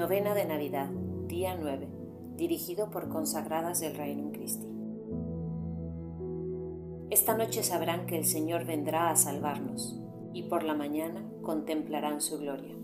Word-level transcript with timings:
Novena 0.00 0.34
de 0.34 0.46
Navidad, 0.46 0.88
día 1.26 1.58
9, 1.60 1.86
dirigido 2.34 2.88
por 2.88 3.10
consagradas 3.10 3.80
del 3.80 3.96
Reino 3.96 4.32
Christi. 4.32 4.66
Esta 7.10 7.36
noche 7.36 7.62
sabrán 7.62 8.06
que 8.06 8.16
el 8.16 8.24
Señor 8.24 8.64
vendrá 8.64 9.10
a 9.10 9.16
salvarnos 9.16 10.00
y 10.32 10.44
por 10.44 10.62
la 10.62 10.72
mañana 10.72 11.22
contemplarán 11.42 12.22
su 12.22 12.38
gloria. 12.38 12.74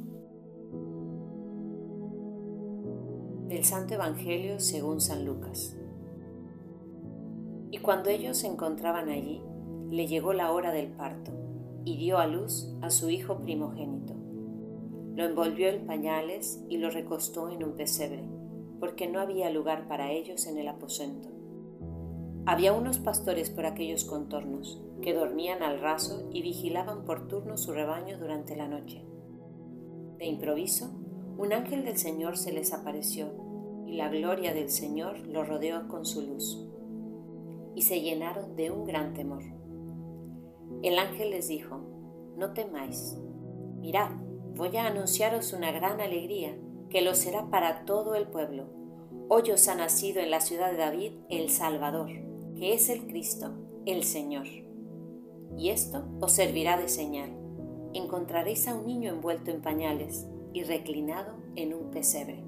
Del 3.48 3.64
Santo 3.64 3.94
Evangelio 3.94 4.60
según 4.60 5.00
San 5.00 5.24
Lucas. 5.24 5.74
Y 7.70 7.78
cuando 7.78 8.10
ellos 8.10 8.36
se 8.36 8.48
encontraban 8.48 9.08
allí, 9.08 9.40
le 9.88 10.06
llegó 10.06 10.34
la 10.34 10.52
hora 10.52 10.70
del 10.70 10.88
parto 10.88 11.32
y 11.82 11.96
dio 11.96 12.18
a 12.18 12.26
luz 12.26 12.76
a 12.82 12.90
su 12.90 13.08
hijo 13.08 13.38
primogénito 13.38 14.15
lo 15.16 15.24
envolvió 15.24 15.68
en 15.70 15.86
pañales 15.86 16.62
y 16.68 16.76
lo 16.76 16.90
recostó 16.90 17.48
en 17.48 17.64
un 17.64 17.74
pesebre, 17.74 18.22
porque 18.78 19.08
no 19.08 19.18
había 19.18 19.48
lugar 19.48 19.88
para 19.88 20.12
ellos 20.12 20.46
en 20.46 20.58
el 20.58 20.68
aposento. 20.68 21.30
Había 22.44 22.74
unos 22.74 22.98
pastores 22.98 23.48
por 23.48 23.64
aquellos 23.64 24.04
contornos, 24.04 24.78
que 25.00 25.14
dormían 25.14 25.62
al 25.62 25.80
raso 25.80 26.28
y 26.34 26.42
vigilaban 26.42 27.06
por 27.06 27.28
turno 27.28 27.56
su 27.56 27.72
rebaño 27.72 28.18
durante 28.18 28.56
la 28.56 28.68
noche. 28.68 29.06
De 30.18 30.26
improviso, 30.26 30.90
un 31.38 31.54
ángel 31.54 31.86
del 31.86 31.96
Señor 31.96 32.36
se 32.36 32.52
les 32.52 32.74
apareció, 32.74 33.32
y 33.86 33.96
la 33.96 34.10
gloria 34.10 34.52
del 34.52 34.68
Señor 34.68 35.18
los 35.26 35.48
rodeó 35.48 35.88
con 35.88 36.04
su 36.04 36.20
luz. 36.20 36.62
Y 37.74 37.82
se 37.82 38.02
llenaron 38.02 38.54
de 38.54 38.70
un 38.70 38.84
gran 38.84 39.14
temor. 39.14 39.44
El 40.82 40.98
ángel 40.98 41.30
les 41.30 41.48
dijo, 41.48 41.80
No 42.36 42.52
temáis, 42.52 43.16
mirad, 43.78 44.10
voy 44.56 44.74
a 44.78 44.86
anunciaros 44.86 45.52
una 45.52 45.70
gran 45.70 46.00
alegría, 46.00 46.56
que 46.88 47.02
lo 47.02 47.14
será 47.14 47.50
para 47.50 47.84
todo 47.84 48.14
el 48.14 48.26
pueblo. 48.26 48.68
Hoy 49.28 49.50
os 49.50 49.68
ha 49.68 49.74
nacido 49.74 50.20
en 50.22 50.30
la 50.30 50.40
ciudad 50.40 50.70
de 50.70 50.78
David 50.78 51.12
el 51.28 51.50
Salvador, 51.50 52.08
que 52.56 52.72
es 52.72 52.88
el 52.88 53.06
Cristo, 53.06 53.52
el 53.84 54.02
Señor. 54.02 54.46
Y 55.58 55.68
esto 55.68 56.06
os 56.20 56.32
servirá 56.32 56.78
de 56.78 56.88
señal. 56.88 57.36
Encontraréis 57.92 58.66
a 58.66 58.74
un 58.74 58.86
niño 58.86 59.10
envuelto 59.10 59.50
en 59.50 59.60
pañales 59.60 60.26
y 60.54 60.62
reclinado 60.62 61.34
en 61.54 61.74
un 61.74 61.90
pesebre. 61.90 62.42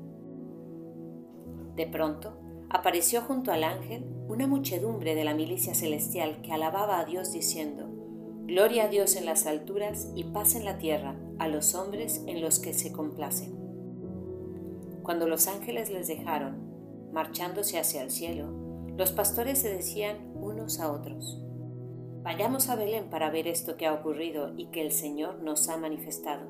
De 1.77 1.87
pronto, 1.87 2.39
apareció 2.71 3.21
junto 3.21 3.53
al 3.53 3.65
ángel 3.65 4.07
una 4.29 4.47
muchedumbre 4.47 5.15
de 5.15 5.25
la 5.25 5.35
milicia 5.35 5.75
celestial 5.75 6.41
que 6.41 6.53
alababa 6.53 7.01
a 7.01 7.05
Dios 7.05 7.33
diciendo, 7.33 7.87
Gloria 8.47 8.85
a 8.85 8.89
Dios 8.89 9.15
en 9.17 9.27
las 9.27 9.47
alturas 9.47 10.11
y 10.15 10.25
paz 10.25 10.55
en 10.55 10.65
la 10.65 10.79
tierra 10.79 11.17
a 11.39 11.49
los 11.49 11.75
hombres 11.75 12.23
en 12.27 12.41
los 12.41 12.59
que 12.59 12.73
se 12.73 12.93
complacen. 12.93 13.57
Cuando 15.03 15.27
los 15.27 15.49
ángeles 15.49 15.91
les 15.91 16.09
dejaron, 16.09 17.11
marchándose 17.13 17.79
hacia 17.79 18.03
el 18.03 18.11
cielo, 18.11 18.51
los 18.97 19.13
pastores 19.13 19.59
se 19.59 19.71
decían 19.71 20.33
unos 20.35 20.81
a 20.81 20.93
otros, 20.93 21.43
Vayamos 22.23 22.69
a 22.69 22.77
Belén 22.77 23.09
para 23.09 23.31
ver 23.31 23.47
esto 23.47 23.77
que 23.77 23.87
ha 23.87 23.95
ocurrido 23.95 24.53
y 24.57 24.67
que 24.67 24.83
el 24.83 24.93
Señor 24.93 25.43
nos 25.43 25.69
ha 25.71 25.79
manifestado. 25.79 26.47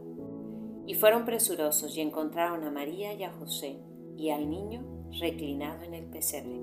Y 0.87 0.94
fueron 0.94 1.25
presurosos 1.25 1.97
y 1.97 2.00
encontraron 2.00 2.65
a 2.65 2.71
María 2.71 3.12
y 3.12 3.22
a 3.22 3.31
José 3.31 3.78
y 4.16 4.31
al 4.31 4.50
niño 4.50 4.82
reclinado 5.21 5.84
en 5.84 5.94
el 5.94 6.06
pesebre. 6.06 6.59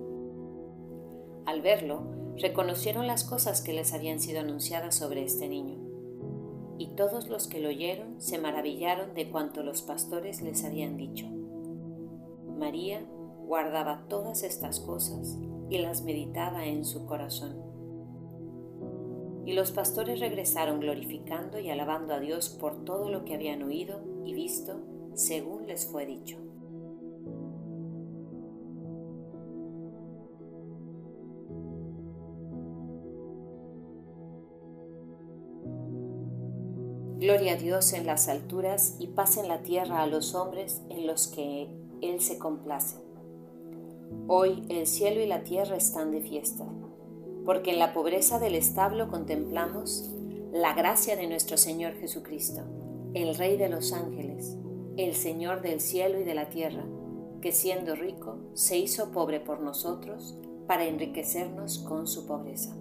Al 1.45 1.61
verlo, 1.61 2.03
reconocieron 2.37 3.07
las 3.07 3.23
cosas 3.23 3.61
que 3.61 3.71
les 3.71 3.93
habían 3.93 4.19
sido 4.19 4.41
anunciadas 4.41 4.95
sobre 4.95 5.23
este 5.23 5.47
niño. 5.47 5.84
Y 6.77 6.87
todos 6.95 7.29
los 7.29 7.47
que 7.47 7.59
lo 7.59 7.69
oyeron 7.69 8.19
se 8.21 8.37
maravillaron 8.37 9.13
de 9.13 9.29
cuanto 9.29 9.63
los 9.63 9.81
pastores 9.81 10.41
les 10.41 10.63
habían 10.65 10.97
dicho. 10.97 11.25
María 12.57 13.05
guardaba 13.45 14.05
todas 14.07 14.43
estas 14.43 14.79
cosas 14.79 15.37
y 15.69 15.77
las 15.77 16.03
meditaba 16.03 16.65
en 16.65 16.85
su 16.85 17.05
corazón. 17.05 17.61
Y 19.45 19.53
los 19.53 19.71
pastores 19.71 20.19
regresaron 20.19 20.79
glorificando 20.79 21.59
y 21.59 21.69
alabando 21.69 22.13
a 22.13 22.19
Dios 22.19 22.49
por 22.49 22.83
todo 22.83 23.09
lo 23.09 23.25
que 23.25 23.35
habían 23.35 23.61
oído 23.63 24.01
y 24.25 24.33
visto 24.33 24.81
según 25.13 25.67
les 25.67 25.85
fue 25.85 26.05
dicho. 26.05 26.44
Gloria 37.25 37.53
a 37.53 37.55
Dios 37.55 37.93
en 37.93 38.05
las 38.05 38.27
alturas 38.27 38.97
y 38.99 39.07
paz 39.07 39.37
en 39.37 39.47
la 39.47 39.63
tierra 39.63 40.03
a 40.03 40.05
los 40.05 40.35
hombres 40.35 40.83
en 40.91 41.07
los 41.07 41.27
que 41.27 41.67
Él 42.03 42.21
se 42.21 42.37
complace. 42.37 42.97
Hoy 44.27 44.63
el 44.69 44.85
cielo 44.85 45.19
y 45.21 45.25
la 45.25 45.41
tierra 45.41 45.75
están 45.75 46.11
de 46.11 46.21
fiesta, 46.21 46.67
porque 47.43 47.71
en 47.71 47.79
la 47.79 47.95
pobreza 47.95 48.37
del 48.37 48.53
establo 48.53 49.07
contemplamos 49.07 50.13
la 50.53 50.75
gracia 50.75 51.15
de 51.15 51.25
nuestro 51.25 51.57
Señor 51.57 51.95
Jesucristo, 51.95 52.61
el 53.15 53.33
Rey 53.33 53.57
de 53.57 53.69
los 53.69 53.91
ángeles, 53.91 54.55
el 54.95 55.15
Señor 55.15 55.63
del 55.63 55.81
cielo 55.81 56.19
y 56.19 56.25
de 56.25 56.35
la 56.35 56.49
tierra, 56.49 56.85
que 57.41 57.51
siendo 57.51 57.95
rico 57.95 58.37
se 58.53 58.77
hizo 58.77 59.09
pobre 59.09 59.39
por 59.39 59.61
nosotros 59.61 60.37
para 60.67 60.85
enriquecernos 60.85 61.79
con 61.79 62.05
su 62.05 62.27
pobreza. 62.27 62.75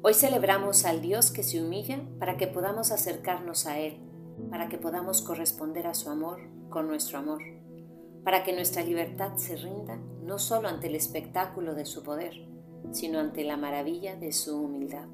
Hoy 0.00 0.14
celebramos 0.14 0.84
al 0.84 1.00
Dios 1.00 1.32
que 1.32 1.42
se 1.42 1.60
humilla 1.60 2.00
para 2.20 2.36
que 2.36 2.46
podamos 2.46 2.92
acercarnos 2.92 3.66
a 3.66 3.80
Él, 3.80 3.98
para 4.48 4.68
que 4.68 4.78
podamos 4.78 5.22
corresponder 5.22 5.88
a 5.88 5.94
su 5.94 6.08
amor 6.08 6.38
con 6.70 6.86
nuestro 6.86 7.18
amor, 7.18 7.42
para 8.22 8.44
que 8.44 8.52
nuestra 8.52 8.84
libertad 8.84 9.34
se 9.36 9.56
rinda 9.56 9.96
no 10.22 10.38
solo 10.38 10.68
ante 10.68 10.86
el 10.86 10.94
espectáculo 10.94 11.74
de 11.74 11.84
su 11.84 12.04
poder, 12.04 12.46
sino 12.92 13.18
ante 13.18 13.42
la 13.42 13.56
maravilla 13.56 14.14
de 14.14 14.30
su 14.30 14.62
humildad. 14.62 15.08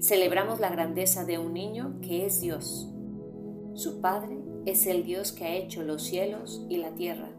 Celebramos 0.00 0.60
la 0.60 0.68
grandeza 0.68 1.24
de 1.24 1.38
un 1.38 1.54
niño 1.54 2.00
que 2.02 2.26
es 2.26 2.42
Dios. 2.42 2.90
Su 3.72 4.02
Padre 4.02 4.38
es 4.66 4.86
el 4.86 5.02
Dios 5.02 5.32
que 5.32 5.46
ha 5.46 5.54
hecho 5.54 5.82
los 5.82 6.02
cielos 6.02 6.66
y 6.68 6.76
la 6.76 6.94
tierra, 6.94 7.30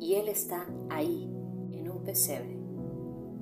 y 0.00 0.14
Él 0.14 0.26
está 0.26 0.66
ahí, 0.90 1.30
en 1.70 1.88
un 1.88 2.02
pesebre 2.02 2.61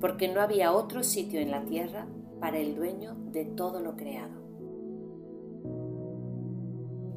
porque 0.01 0.27
no 0.27 0.41
había 0.41 0.73
otro 0.73 1.03
sitio 1.03 1.39
en 1.39 1.51
la 1.51 1.63
tierra 1.63 2.07
para 2.39 2.57
el 2.57 2.75
dueño 2.75 3.15
de 3.31 3.45
todo 3.45 3.79
lo 3.81 3.95
creado. 3.95 4.41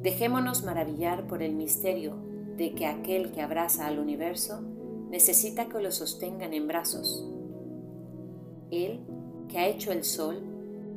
Dejémonos 0.03 0.63
maravillar 0.63 1.25
por 1.25 1.41
el 1.41 1.55
misterio 1.55 2.15
de 2.55 2.75
que 2.75 2.85
aquel 2.85 3.31
que 3.31 3.41
abraza 3.41 3.87
al 3.87 3.97
universo 3.97 4.61
necesita 5.09 5.67
que 5.67 5.81
lo 5.81 5.91
sostengan 5.91 6.53
en 6.53 6.67
brazos. 6.67 7.27
Él, 8.69 9.03
que 9.49 9.57
ha 9.57 9.67
hecho 9.67 9.91
el 9.91 10.03
sol, 10.03 10.43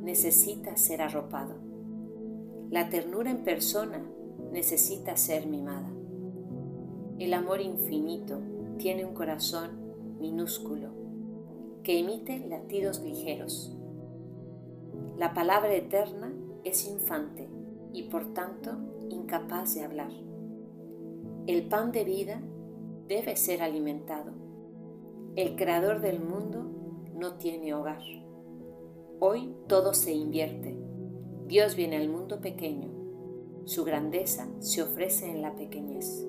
necesita 0.03 0.77
ser 0.77 1.01
arropado. 1.01 1.55
La 2.69 2.89
ternura 2.89 3.31
en 3.31 3.43
persona 3.43 3.99
necesita 4.51 5.17
ser 5.17 5.47
mimada. 5.47 5.89
El 7.17 7.33
amor 7.33 7.61
infinito 7.61 8.39
tiene 8.77 9.05
un 9.05 9.15
corazón 9.15 9.71
minúsculo 10.19 10.98
que 11.83 11.99
emite 11.99 12.39
latidos 12.47 13.01
ligeros. 13.01 13.75
La 15.17 15.33
palabra 15.33 15.73
eterna 15.73 16.33
es 16.63 16.87
infante 16.87 17.47
y 17.93 18.03
por 18.03 18.33
tanto 18.33 18.71
incapaz 19.09 19.75
de 19.75 19.83
hablar. 19.83 20.11
El 21.47 21.67
pan 21.67 21.91
de 21.91 22.03
vida 22.03 22.41
debe 23.07 23.35
ser 23.35 23.61
alimentado. 23.61 24.31
El 25.35 25.55
creador 25.55 26.01
del 26.01 26.19
mundo 26.19 26.63
no 27.15 27.35
tiene 27.35 27.73
hogar. 27.73 28.01
Hoy 29.19 29.53
todo 29.67 29.93
se 29.93 30.13
invierte. 30.13 30.77
Dios 31.47 31.75
viene 31.75 31.97
al 31.97 32.07
mundo 32.07 32.39
pequeño. 32.39 32.89
Su 33.65 33.83
grandeza 33.83 34.47
se 34.59 34.81
ofrece 34.83 35.29
en 35.29 35.41
la 35.41 35.55
pequeñez. 35.55 36.25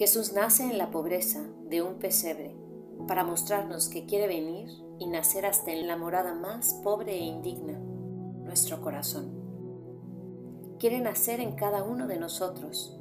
Jesús 0.00 0.32
nace 0.32 0.62
en 0.62 0.78
la 0.78 0.90
pobreza 0.90 1.42
de 1.68 1.82
un 1.82 1.96
pesebre, 1.96 2.56
para 3.06 3.22
mostrarnos 3.22 3.90
que 3.90 4.06
quiere 4.06 4.28
venir 4.28 4.70
y 4.98 5.06
nacer 5.06 5.44
hasta 5.44 5.72
en 5.72 5.86
la 5.86 5.98
morada 5.98 6.32
más 6.32 6.72
pobre 6.82 7.16
e 7.16 7.18
indigna, 7.18 7.78
nuestro 8.42 8.80
corazón. 8.80 9.30
Quiere 10.78 11.00
nacer 11.00 11.40
en 11.40 11.52
cada 11.52 11.82
uno 11.82 12.06
de 12.06 12.18
nosotros, 12.18 12.98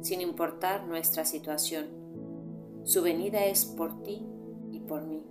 sin 0.00 0.22
importar 0.22 0.86
nuestra 0.86 1.26
situación. 1.26 1.88
Su 2.84 3.02
venida 3.02 3.44
es 3.44 3.66
por 3.66 4.02
ti 4.02 4.26
y 4.72 4.80
por 4.80 5.04
mí, 5.04 5.22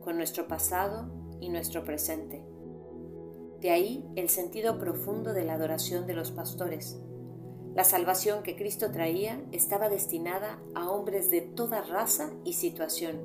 con 0.00 0.16
nuestro 0.16 0.46
pasado 0.46 1.10
y 1.40 1.48
nuestro 1.48 1.82
presente. 1.82 2.46
De 3.60 3.70
ahí 3.70 4.08
el 4.14 4.28
sentido 4.28 4.78
profundo 4.78 5.32
de 5.32 5.44
la 5.44 5.54
adoración 5.54 6.06
de 6.06 6.14
los 6.14 6.30
pastores. 6.30 7.00
La 7.74 7.84
salvación 7.84 8.42
que 8.42 8.54
Cristo 8.54 8.90
traía 8.90 9.42
estaba 9.50 9.88
destinada 9.88 10.58
a 10.74 10.90
hombres 10.90 11.30
de 11.30 11.40
toda 11.40 11.80
raza 11.80 12.30
y 12.44 12.52
situación, 12.52 13.18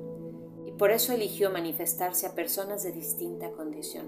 y 0.66 0.72
por 0.72 0.90
eso 0.90 1.12
eligió 1.12 1.50
manifestarse 1.50 2.26
a 2.26 2.34
personas 2.34 2.82
de 2.82 2.92
distinta 2.92 3.52
condición. 3.52 4.06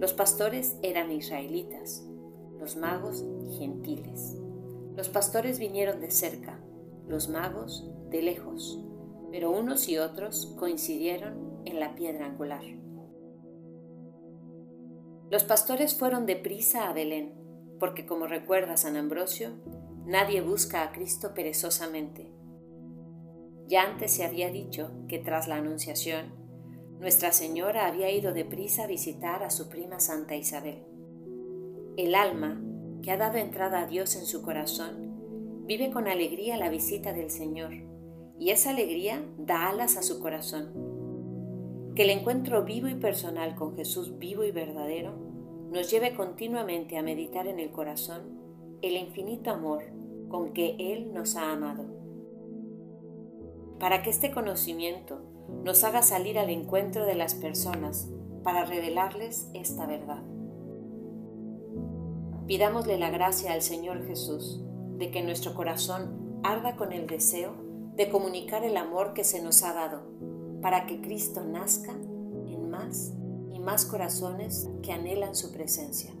Los 0.00 0.12
pastores 0.12 0.76
eran 0.82 1.12
israelitas, 1.12 2.04
los 2.58 2.76
magos 2.76 3.24
gentiles. 3.58 4.36
Los 4.96 5.08
pastores 5.08 5.60
vinieron 5.60 6.00
de 6.00 6.10
cerca, 6.10 6.58
los 7.06 7.28
magos 7.28 7.88
de 8.10 8.22
lejos, 8.22 8.82
pero 9.30 9.52
unos 9.52 9.88
y 9.88 9.98
otros 9.98 10.54
coincidieron 10.58 11.62
en 11.64 11.78
la 11.78 11.94
piedra 11.94 12.26
angular. 12.26 12.64
Los 15.30 15.44
pastores 15.44 15.94
fueron 15.94 16.26
de 16.26 16.36
prisa 16.36 16.88
a 16.88 16.92
Belén, 16.92 17.45
porque 17.78 18.06
como 18.06 18.26
recuerda 18.26 18.76
San 18.76 18.96
Ambrosio, 18.96 19.50
nadie 20.06 20.40
busca 20.40 20.82
a 20.82 20.92
Cristo 20.92 21.34
perezosamente. 21.34 22.30
Ya 23.66 23.82
antes 23.82 24.12
se 24.12 24.24
había 24.24 24.50
dicho 24.50 24.92
que 25.08 25.18
tras 25.18 25.48
la 25.48 25.56
Anunciación, 25.56 26.46
Nuestra 27.00 27.32
Señora 27.32 27.86
había 27.86 28.10
ido 28.10 28.32
de 28.32 28.46
prisa 28.46 28.84
a 28.84 28.86
visitar 28.86 29.42
a 29.42 29.50
su 29.50 29.68
prima 29.68 30.00
Santa 30.00 30.34
Isabel. 30.34 30.82
El 31.98 32.14
alma 32.14 32.62
que 33.02 33.10
ha 33.10 33.18
dado 33.18 33.36
entrada 33.36 33.82
a 33.82 33.86
Dios 33.86 34.16
en 34.16 34.24
su 34.24 34.40
corazón, 34.40 35.64
vive 35.66 35.90
con 35.90 36.08
alegría 36.08 36.56
la 36.56 36.70
visita 36.70 37.12
del 37.12 37.30
Señor, 37.30 37.72
y 38.38 38.50
esa 38.50 38.70
alegría 38.70 39.22
da 39.36 39.68
alas 39.68 39.98
a 39.98 40.02
su 40.02 40.20
corazón. 40.20 41.92
Que 41.94 42.04
el 42.04 42.10
encuentro 42.10 42.64
vivo 42.64 42.88
y 42.88 42.94
personal 42.94 43.54
con 43.54 43.76
Jesús 43.76 44.18
vivo 44.18 44.44
y 44.44 44.50
verdadero 44.50 45.35
nos 45.70 45.90
lleve 45.90 46.14
continuamente 46.14 46.96
a 46.96 47.02
meditar 47.02 47.46
en 47.46 47.58
el 47.58 47.70
corazón 47.70 48.22
el 48.82 48.96
infinito 48.96 49.50
amor 49.50 49.82
con 50.28 50.52
que 50.52 50.76
Él 50.78 51.12
nos 51.12 51.36
ha 51.36 51.52
amado. 51.52 51.84
Para 53.78 54.02
que 54.02 54.10
este 54.10 54.30
conocimiento 54.30 55.20
nos 55.64 55.84
haga 55.84 56.02
salir 56.02 56.38
al 56.38 56.50
encuentro 56.50 57.04
de 57.04 57.14
las 57.14 57.34
personas 57.34 58.08
para 58.42 58.64
revelarles 58.64 59.48
esta 59.54 59.86
verdad. 59.86 60.22
Pidámosle 62.46 62.96
la 62.98 63.10
gracia 63.10 63.52
al 63.52 63.62
Señor 63.62 64.06
Jesús 64.06 64.62
de 64.98 65.10
que 65.10 65.22
nuestro 65.22 65.54
corazón 65.54 66.40
arda 66.42 66.76
con 66.76 66.92
el 66.92 67.06
deseo 67.06 67.54
de 67.96 68.08
comunicar 68.08 68.64
el 68.64 68.76
amor 68.76 69.14
que 69.14 69.24
se 69.24 69.42
nos 69.42 69.62
ha 69.62 69.72
dado, 69.72 70.02
para 70.62 70.86
que 70.86 71.00
Cristo 71.00 71.42
nazca 71.44 71.92
en 71.92 72.70
más 72.70 73.14
y 73.56 73.58
más 73.58 73.86
corazones 73.86 74.68
que 74.82 74.92
anhelan 74.92 75.34
su 75.34 75.50
presencia. 75.50 76.12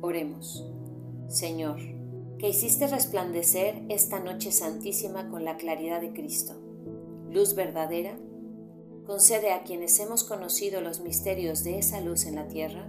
Oremos. 0.00 0.64
Señor, 1.26 1.80
que 2.38 2.48
hiciste 2.48 2.86
resplandecer 2.86 3.82
esta 3.88 4.20
noche 4.20 4.52
santísima 4.52 5.28
con 5.30 5.44
la 5.44 5.56
claridad 5.56 6.00
de 6.00 6.12
Cristo, 6.12 6.54
luz 7.28 7.56
verdadera 7.56 8.16
concede 9.04 9.52
a 9.52 9.64
quienes 9.64 9.98
hemos 9.98 10.22
conocido 10.22 10.80
los 10.80 11.00
misterios 11.00 11.64
de 11.64 11.78
esa 11.78 12.00
luz 12.00 12.26
en 12.26 12.36
la 12.36 12.46
tierra, 12.46 12.88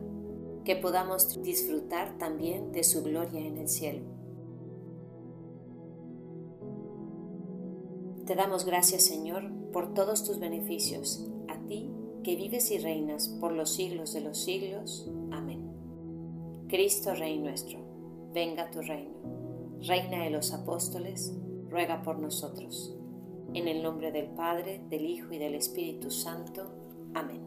que 0.63 0.75
podamos 0.75 1.41
disfrutar 1.41 2.19
también 2.19 2.71
de 2.71 2.83
su 2.83 3.01
gloria 3.01 3.39
en 3.39 3.57
el 3.57 3.67
cielo. 3.67 4.14
Te 8.25 8.33
damos 8.33 8.65
gracias, 8.65 9.03
Señor, 9.03 9.51
por 9.71 9.93
todos 9.93 10.23
tus 10.23 10.39
beneficios, 10.39 11.27
a 11.47 11.59
ti 11.67 11.91
que 12.23 12.35
vives 12.35 12.71
y 12.71 12.79
reinas 12.79 13.27
por 13.27 13.51
los 13.51 13.75
siglos 13.75 14.13
de 14.13 14.21
los 14.21 14.39
siglos. 14.39 15.07
Amén. 15.31 15.71
Cristo 16.67 17.13
Rey 17.13 17.37
nuestro, 17.37 17.77
venga 18.33 18.71
tu 18.71 18.81
reino. 18.81 19.13
Reina 19.81 20.23
de 20.23 20.31
los 20.31 20.53
apóstoles, 20.53 21.35
ruega 21.69 22.01
por 22.01 22.17
nosotros. 22.17 22.97
En 23.53 23.67
el 23.67 23.83
nombre 23.83 24.11
del 24.11 24.27
Padre, 24.29 24.81
del 24.89 25.05
Hijo 25.05 25.31
y 25.31 25.37
del 25.37 25.53
Espíritu 25.53 26.09
Santo. 26.09 26.71
Amén. 27.13 27.41